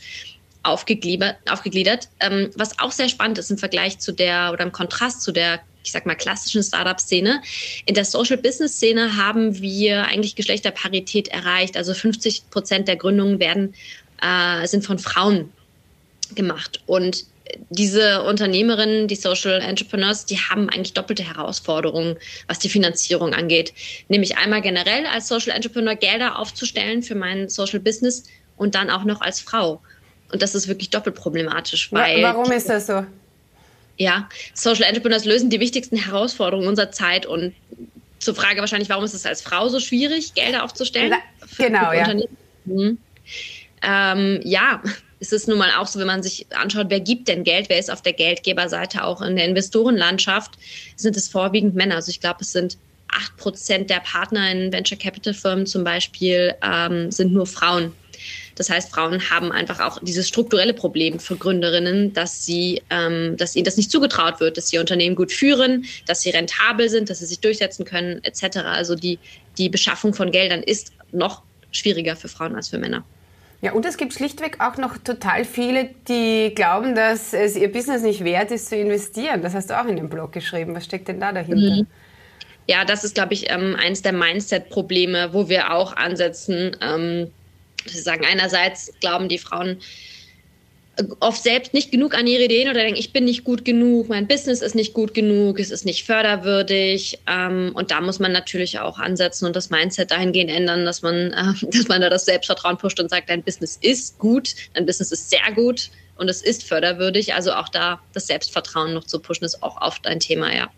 aufgegliedert. 0.63 1.37
aufgegliedert. 1.49 2.09
Ähm, 2.19 2.49
was 2.55 2.79
auch 2.79 2.91
sehr 2.91 3.09
spannend 3.09 3.37
ist 3.37 3.51
im 3.51 3.57
Vergleich 3.57 3.99
zu 3.99 4.11
der 4.11 4.51
oder 4.53 4.63
im 4.63 4.71
Kontrast 4.71 5.21
zu 5.21 5.31
der 5.31 5.61
ich 5.85 5.91
sag 5.91 6.05
mal, 6.05 6.15
klassischen 6.15 6.63
Startup-Szene. 6.63 7.41
In 7.85 7.93
der 7.93 8.05
Social-Business-Szene 8.05 9.17
haben 9.17 9.59
wir 9.59 10.05
eigentlich 10.05 10.35
Geschlechterparität 10.35 11.27
erreicht. 11.27 11.75
Also 11.75 11.93
50 11.93 12.49
Prozent 12.49 12.87
der 12.87 12.95
Gründungen 12.95 13.39
werden, 13.39 13.75
äh, 14.21 14.65
sind 14.65 14.85
von 14.85 14.97
Frauen 14.97 15.51
gemacht. 16.35 16.81
Und 16.85 17.25
diese 17.69 18.23
Unternehmerinnen, 18.23 19.07
die 19.07 19.15
Social 19.15 19.61
Entrepreneurs, 19.61 20.25
die 20.25 20.37
haben 20.37 20.69
eigentlich 20.69 20.93
doppelte 20.93 21.23
Herausforderungen, 21.23 22.17
was 22.47 22.59
die 22.59 22.69
Finanzierung 22.69 23.33
angeht. 23.33 23.73
Nämlich 24.07 24.37
einmal 24.37 24.61
generell 24.61 25.05
als 25.05 25.27
Social 25.27 25.55
Entrepreneur 25.55 25.95
Gelder 25.95 26.39
aufzustellen 26.39 27.03
für 27.03 27.15
mein 27.15 27.49
Social 27.49 27.79
Business 27.79 28.23
und 28.55 28.75
dann 28.75 28.89
auch 28.89 29.03
noch 29.03 29.21
als 29.21 29.41
Frau. 29.41 29.81
Und 30.33 30.41
das 30.41 30.55
ist 30.55 30.67
wirklich 30.67 30.89
doppelt 30.89 31.15
problematisch. 31.15 31.91
Weil 31.91 32.23
Warum 32.23 32.51
ist 32.51 32.67
das 32.67 32.87
so? 32.87 33.05
Ja, 33.97 34.27
Social 34.55 34.83
Entrepreneurs 34.83 35.25
lösen 35.25 35.51
die 35.51 35.59
wichtigsten 35.59 35.95
Herausforderungen 35.95 36.67
unserer 36.67 36.91
Zeit 36.91 37.27
und 37.27 37.53
zur 38.17 38.33
Frage 38.33 38.59
wahrscheinlich, 38.59 38.89
warum 38.89 39.03
ist 39.03 39.13
es 39.13 39.25
als 39.25 39.43
Frau 39.43 39.69
so 39.69 39.79
schwierig, 39.79 40.33
Gelder 40.33 40.63
aufzustellen? 40.63 41.11
Na, 41.11 41.17
genau, 41.63 41.91
ja. 41.93 42.11
Mhm. 42.65 42.97
Ähm, 43.83 44.39
ja, 44.43 44.81
es 45.19 45.31
ist 45.31 45.47
nun 45.47 45.57
mal 45.57 45.69
auch 45.77 45.87
so, 45.87 45.99
wenn 45.99 46.07
man 46.07 46.23
sich 46.23 46.47
anschaut, 46.55 46.87
wer 46.89 46.99
gibt 46.99 47.27
denn 47.27 47.43
Geld, 47.43 47.69
wer 47.69 47.77
ist 47.77 47.91
auf 47.91 48.01
der 48.01 48.13
Geldgeberseite 48.13 49.03
auch 49.03 49.21
in 49.21 49.35
der 49.35 49.45
Investorenlandschaft, 49.45 50.51
sind 50.95 51.15
es 51.15 51.27
vorwiegend 51.27 51.75
Männer. 51.75 51.95
Also 51.95 52.09
ich 52.09 52.19
glaube, 52.19 52.39
es 52.41 52.51
sind 52.51 52.77
acht 53.09 53.37
Prozent 53.37 53.89
der 53.89 53.99
Partner 53.99 54.51
in 54.51 54.73
Venture 54.73 54.97
Capital 54.97 55.33
Firmen 55.33 55.65
zum 55.65 55.83
Beispiel 55.83 56.55
ähm, 56.63 57.11
sind 57.11 57.33
nur 57.33 57.45
Frauen. 57.45 57.93
Das 58.55 58.69
heißt, 58.69 58.91
Frauen 58.91 59.29
haben 59.29 59.51
einfach 59.51 59.79
auch 59.79 59.99
dieses 60.01 60.27
strukturelle 60.27 60.73
Problem 60.73 61.19
für 61.19 61.35
Gründerinnen, 61.35 62.13
dass 62.13 62.45
sie, 62.45 62.81
ähm, 62.89 63.35
dass 63.37 63.55
ihnen 63.55 63.65
das 63.65 63.77
nicht 63.77 63.91
zugetraut 63.91 64.39
wird, 64.39 64.57
dass 64.57 64.69
sie 64.69 64.79
Unternehmen 64.79 65.15
gut 65.15 65.31
führen, 65.31 65.85
dass 66.05 66.21
sie 66.21 66.29
rentabel 66.29 66.89
sind, 66.89 67.09
dass 67.09 67.19
sie 67.19 67.25
sich 67.25 67.39
durchsetzen 67.39 67.85
können, 67.85 68.23
etc. 68.23 68.57
Also 68.65 68.95
die, 68.95 69.19
die 69.57 69.69
Beschaffung 69.69 70.13
von 70.13 70.31
Geldern 70.31 70.61
ist 70.63 70.93
noch 71.11 71.43
schwieriger 71.71 72.15
für 72.15 72.27
Frauen 72.27 72.55
als 72.55 72.69
für 72.69 72.77
Männer. 72.77 73.03
Ja, 73.61 73.71
und 73.71 73.85
es 73.85 73.95
gibt 73.95 74.13
schlichtweg 74.13 74.57
auch 74.59 74.75
noch 74.75 74.97
total 74.97 75.45
viele, 75.45 75.89
die 76.09 76.51
glauben, 76.53 76.95
dass 76.95 77.33
es 77.33 77.55
ihr 77.55 77.71
Business 77.71 78.01
nicht 78.01 78.23
wert 78.25 78.51
ist 78.51 78.67
zu 78.67 78.75
investieren. 78.75 79.41
Das 79.41 79.53
hast 79.53 79.69
du 79.69 79.79
auch 79.79 79.85
in 79.85 79.95
dem 79.95 80.09
Blog 80.09 80.33
geschrieben. 80.33 80.75
Was 80.75 80.83
steckt 80.83 81.07
denn 81.07 81.21
da 81.21 81.31
dahinter? 81.31 81.77
Mhm. 81.77 81.87
Ja, 82.67 82.83
das 82.83 83.05
ist, 83.05 83.15
glaube 83.15 83.33
ich, 83.33 83.49
ähm, 83.49 83.77
eines 83.79 84.01
der 84.01 84.11
Mindset-Probleme, 84.11 85.29
wo 85.31 85.47
wir 85.47 85.73
auch 85.73 85.95
ansetzen. 85.95 86.75
Ähm, 86.81 87.31
Sie 87.85 88.01
sagen, 88.01 88.25
einerseits 88.25 88.93
glauben 88.99 89.29
die 89.29 89.37
Frauen 89.37 89.77
oft 91.19 91.41
selbst 91.41 91.73
nicht 91.73 91.91
genug 91.91 92.15
an 92.15 92.27
ihre 92.27 92.43
Ideen 92.43 92.69
oder 92.69 92.81
denken, 92.81 92.99
ich 92.99 93.13
bin 93.13 93.25
nicht 93.25 93.43
gut 93.43 93.65
genug, 93.65 94.09
mein 94.09 94.27
Business 94.27 94.61
ist 94.61 94.75
nicht 94.75 94.93
gut 94.93 95.13
genug, 95.13 95.59
es 95.59 95.71
ist 95.71 95.85
nicht 95.85 96.05
förderwürdig. 96.05 97.19
Ähm, 97.27 97.71
und 97.73 97.89
da 97.89 97.99
muss 97.99 98.19
man 98.19 98.31
natürlich 98.31 98.79
auch 98.79 98.99
ansetzen 98.99 99.45
und 99.45 99.55
das 99.55 99.69
Mindset 99.69 100.11
dahingehend 100.11 100.51
ändern, 100.51 100.85
dass 100.85 101.01
man, 101.01 101.15
äh, 101.33 101.67
dass 101.71 101.87
man 101.87 102.01
da 102.01 102.09
das 102.09 102.25
Selbstvertrauen 102.25 102.77
pusht 102.77 102.99
und 102.99 103.09
sagt, 103.09 103.29
dein 103.29 103.41
Business 103.41 103.79
ist 103.81 104.19
gut, 104.19 104.53
dein 104.73 104.85
Business 104.85 105.11
ist 105.11 105.29
sehr 105.29 105.51
gut 105.55 105.89
und 106.17 106.29
es 106.29 106.43
ist 106.43 106.63
förderwürdig. 106.63 107.33
Also 107.33 107.53
auch 107.53 107.69
da 107.69 107.99
das 108.13 108.27
Selbstvertrauen 108.27 108.93
noch 108.93 109.05
zu 109.05 109.19
pushen, 109.19 109.45
ist 109.45 109.63
auch 109.63 109.81
oft 109.81 110.05
ein 110.05 110.19
Thema, 110.19 110.53
ja. 110.55 110.69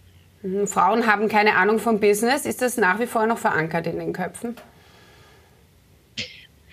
Mhm. 0.43 0.65
Frauen 0.65 1.07
haben 1.07 1.27
keine 1.27 1.55
Ahnung 1.55 1.79
vom 1.79 1.99
Business. 1.99 2.45
Ist 2.45 2.61
das 2.61 2.77
nach 2.77 2.99
wie 2.99 3.07
vor 3.07 3.27
noch 3.27 3.37
verankert 3.37 3.87
in 3.87 3.99
den 3.99 4.13
Köpfen? 4.13 4.55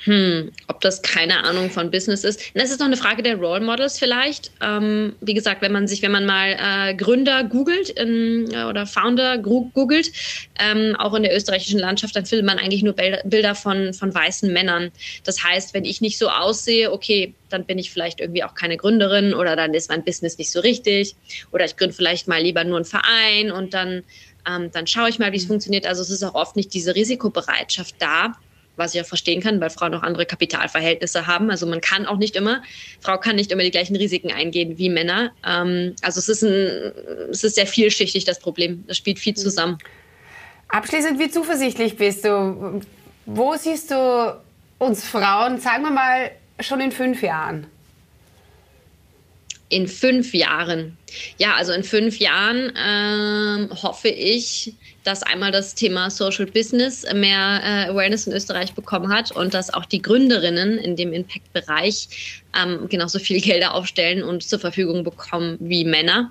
Hm, 0.04 0.50
ob 0.66 0.80
das 0.80 1.00
keine 1.02 1.44
Ahnung 1.44 1.70
von 1.70 1.90
Business 1.92 2.24
ist. 2.24 2.40
Das 2.54 2.70
ist 2.70 2.80
noch 2.80 2.86
eine 2.86 2.96
Frage 2.96 3.22
der 3.22 3.36
Role 3.36 3.60
Models 3.60 4.00
vielleicht. 4.00 4.50
Ähm, 4.60 5.14
wie 5.20 5.34
gesagt, 5.34 5.62
wenn 5.62 5.70
man 5.70 5.86
sich, 5.86 6.02
wenn 6.02 6.10
man 6.10 6.26
mal 6.26 6.56
äh, 6.58 6.94
Gründer 6.94 7.44
googelt 7.44 7.90
in, 7.90 8.52
äh, 8.52 8.64
oder 8.64 8.86
Founder 8.86 9.38
googelt, 9.38 10.10
ähm, 10.58 10.96
auch 10.96 11.14
in 11.14 11.22
der 11.22 11.36
österreichischen 11.36 11.78
Landschaft, 11.78 12.16
dann 12.16 12.26
findet 12.26 12.46
man 12.46 12.58
eigentlich 12.58 12.82
nur 12.82 12.94
Bilder 12.94 13.54
von, 13.54 13.94
von 13.94 14.12
weißen 14.12 14.52
Männern. 14.52 14.90
Das 15.22 15.44
heißt, 15.44 15.72
wenn 15.72 15.84
ich 15.84 16.00
nicht 16.00 16.18
so 16.18 16.28
aussehe, 16.28 16.90
okay, 16.90 17.34
dann 17.48 17.64
bin 17.64 17.78
ich 17.78 17.92
vielleicht 17.92 18.18
irgendwie 18.18 18.42
auch 18.42 18.54
keine 18.54 18.76
Gründerin 18.76 19.34
oder 19.34 19.54
dann 19.54 19.72
ist 19.72 19.88
mein 19.88 20.02
Business 20.04 20.36
nicht 20.36 20.50
so 20.50 20.60
richtig 20.60 21.14
oder 21.52 21.64
ich 21.64 21.76
gründe 21.76 21.94
vielleicht 21.94 22.26
mal 22.26 22.42
lieber 22.42 22.64
nur 22.64 22.78
einen 22.78 22.84
Verein 22.84 23.52
und 23.52 23.72
dann, 23.72 24.02
ähm, 24.48 24.70
dann 24.72 24.88
schaue 24.88 25.10
ich 25.10 25.20
mal, 25.20 25.30
wie 25.30 25.36
es 25.36 25.44
funktioniert. 25.44 25.86
Also 25.86 26.02
es 26.02 26.10
ist 26.10 26.24
auch 26.24 26.34
oft 26.34 26.56
nicht 26.56 26.74
diese 26.74 26.96
Risikobereitschaft 26.96 27.94
da 28.00 28.34
was 28.76 28.94
ich 28.94 29.00
auch 29.00 29.06
verstehen 29.06 29.40
kann, 29.40 29.60
weil 29.60 29.70
Frauen 29.70 29.94
auch 29.94 30.02
andere 30.02 30.26
Kapitalverhältnisse 30.26 31.26
haben. 31.26 31.50
Also 31.50 31.66
man 31.66 31.80
kann 31.80 32.06
auch 32.06 32.16
nicht 32.16 32.36
immer, 32.36 32.62
Frau 33.00 33.18
kann 33.18 33.36
nicht 33.36 33.52
immer 33.52 33.62
die 33.62 33.70
gleichen 33.70 33.96
Risiken 33.96 34.32
eingehen 34.32 34.78
wie 34.78 34.88
Männer. 34.88 35.32
Ähm, 35.46 35.94
also 36.02 36.18
es 36.18 36.28
ist, 36.28 36.42
ein, 36.42 36.92
es 37.30 37.44
ist 37.44 37.54
sehr 37.54 37.66
vielschichtig, 37.66 38.24
das 38.24 38.38
Problem. 38.38 38.84
Das 38.86 38.96
spielt 38.96 39.18
viel 39.18 39.34
zusammen. 39.34 39.78
Abschließend, 40.68 41.18
wie 41.18 41.30
zuversichtlich 41.30 41.96
bist 41.96 42.24
du? 42.24 42.80
Wo 43.26 43.54
siehst 43.56 43.90
du 43.90 44.40
uns 44.78 45.04
Frauen, 45.04 45.60
sagen 45.60 45.82
wir 45.82 45.90
mal, 45.90 46.30
schon 46.60 46.80
in 46.80 46.92
fünf 46.92 47.22
Jahren? 47.22 47.66
In 49.72 49.88
fünf 49.88 50.34
Jahren. 50.34 50.98
Ja, 51.38 51.54
also 51.54 51.72
in 51.72 51.82
fünf 51.82 52.18
Jahren 52.18 52.74
ähm, 52.76 53.70
hoffe 53.82 54.08
ich, 54.08 54.74
dass 55.02 55.22
einmal 55.22 55.50
das 55.50 55.74
Thema 55.74 56.10
Social 56.10 56.44
Business 56.44 57.06
mehr 57.14 57.62
äh, 57.64 57.90
Awareness 57.90 58.26
in 58.26 58.34
Österreich 58.34 58.74
bekommen 58.74 59.10
hat 59.10 59.32
und 59.32 59.54
dass 59.54 59.72
auch 59.72 59.86
die 59.86 60.02
Gründerinnen 60.02 60.76
in 60.76 60.94
dem 60.94 61.14
Impact-Bereich 61.14 62.42
ähm, 62.54 62.86
genauso 62.90 63.18
viel 63.18 63.40
Gelder 63.40 63.72
aufstellen 63.72 64.22
und 64.22 64.42
zur 64.42 64.58
Verfügung 64.58 65.04
bekommen 65.04 65.56
wie 65.58 65.86
Männer. 65.86 66.30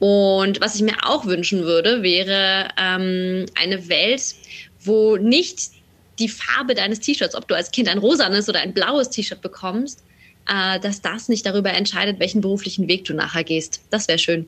Und 0.00 0.60
was 0.60 0.74
ich 0.74 0.82
mir 0.82 0.96
auch 1.04 1.24
wünschen 1.24 1.62
würde, 1.62 2.02
wäre 2.02 2.66
ähm, 2.78 3.46
eine 3.54 3.88
Welt, 3.88 4.34
wo 4.80 5.16
nicht 5.18 5.70
die 6.18 6.28
Farbe 6.28 6.74
deines 6.74 6.98
T-Shirts, 6.98 7.36
ob 7.36 7.46
du 7.46 7.54
als 7.54 7.70
Kind 7.70 7.88
ein 7.88 7.98
rosanes 7.98 8.48
oder 8.48 8.58
ein 8.58 8.74
blaues 8.74 9.08
T-Shirt 9.10 9.40
bekommst, 9.40 10.02
äh, 10.48 10.80
dass 10.80 11.02
das 11.02 11.28
nicht 11.28 11.46
darüber 11.46 11.72
entscheidet, 11.72 12.20
welchen 12.20 12.40
beruflichen 12.40 12.88
Weg 12.88 13.04
du 13.04 13.14
nachher 13.14 13.44
gehst. 13.44 13.80
Das 13.90 14.08
wäre 14.08 14.18
schön. 14.18 14.46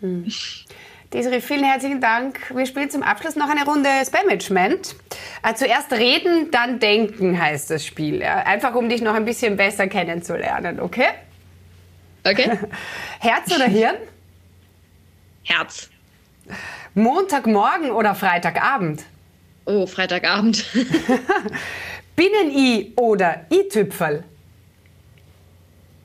Hm. 0.00 0.30
Desiree, 1.12 1.40
vielen 1.40 1.64
herzlichen 1.64 2.00
Dank. 2.00 2.54
Wir 2.54 2.66
spielen 2.66 2.88
zum 2.88 3.02
Abschluss 3.02 3.34
noch 3.34 3.48
eine 3.48 3.64
Runde 3.64 3.88
Spamagement. 4.06 4.94
Äh, 5.42 5.54
zuerst 5.54 5.92
reden, 5.92 6.52
dann 6.52 6.78
denken 6.78 7.40
heißt 7.40 7.70
das 7.70 7.84
Spiel. 7.84 8.20
Ja? 8.20 8.36
Einfach 8.44 8.76
um 8.76 8.88
dich 8.88 9.02
noch 9.02 9.14
ein 9.14 9.24
bisschen 9.24 9.56
besser 9.56 9.88
kennenzulernen, 9.88 10.78
okay? 10.78 11.08
Okay. 12.22 12.58
Herz 13.18 13.52
oder 13.52 13.64
Hirn? 13.64 13.96
Herz. 15.42 15.90
Montagmorgen 16.94 17.90
oder 17.90 18.14
Freitagabend? 18.14 19.02
Oh, 19.64 19.86
Freitagabend. 19.86 20.64
Binnen-I 22.16 22.92
oder 22.96 23.46
I-Tüpferl? 23.50 24.24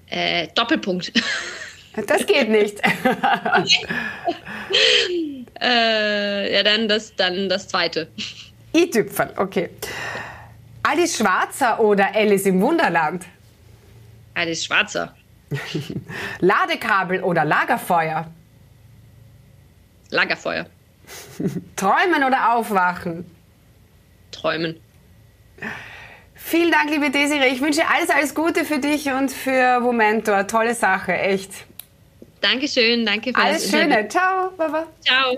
Äh, 0.09 0.47
Doppelpunkt. 0.55 1.11
Das 2.07 2.25
geht 2.25 2.49
nicht. 2.49 2.81
äh, 5.61 6.53
ja, 6.53 6.63
dann 6.63 6.89
das, 6.89 7.15
dann 7.15 7.47
das 7.47 7.69
zweite. 7.69 8.09
I-Tüpferl, 8.75 9.31
okay. 9.37 9.69
Alice 10.83 11.15
Schwarzer 11.17 11.79
oder 11.79 12.13
Alice 12.13 12.45
im 12.47 12.59
Wunderland? 12.59 13.25
Alice 14.33 14.65
Schwarzer. 14.65 15.15
Ladekabel 16.39 17.23
oder 17.23 17.45
Lagerfeuer? 17.45 18.29
Lagerfeuer. 20.09 20.65
Träumen 21.75 22.23
oder 22.25 22.53
aufwachen? 22.55 23.25
Träumen. 24.31 24.79
Vielen 26.55 26.71
Dank, 26.71 26.89
liebe 26.89 27.09
Desiree. 27.09 27.49
Ich 27.49 27.59
wünsche 27.59 27.81
alles, 27.85 28.09
alles 28.09 28.33
Gute 28.33 28.63
für 28.63 28.79
dich 28.79 29.11
und 29.11 29.29
für 29.29 29.81
Momentor. 29.81 30.47
Tolle 30.47 30.73
Sache, 30.73 31.11
echt. 31.11 31.51
Dankeschön, 32.39 33.05
danke 33.05 33.33
für 33.33 33.37
Alles 33.37 33.69
Schöne. 33.69 34.07
Ciao, 34.07 34.51
Baba. 34.55 34.85
Ciao. 35.01 35.35